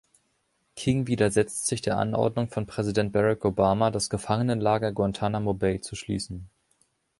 [0.75, 6.49] King widersetzt sich der Anordnung von Präsident Barack Obama, das Gefangenenlager Guantanamo Bay zu schließen.